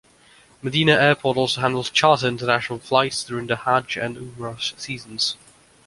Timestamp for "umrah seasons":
4.17-5.37